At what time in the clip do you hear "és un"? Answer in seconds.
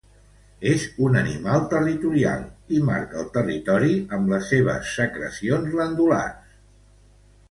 0.67-1.17